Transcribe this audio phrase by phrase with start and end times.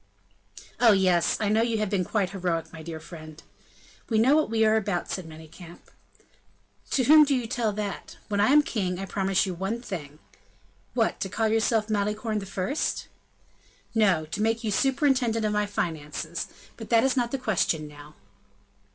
[0.79, 0.93] "Oh!
[0.93, 3.43] yes, I know you have been quite heroic, my dear friend."
[4.09, 5.91] "We know what we are about," said Manicamp.
[6.89, 8.17] "To whom do you tell that?
[8.27, 10.17] When I am king, I promise you one thing."
[10.95, 11.19] "What?
[11.19, 13.09] To call yourself Malicorne the First?"
[13.93, 16.47] "No; to make you superintendent of my finances;
[16.77, 18.15] but that is not the question now."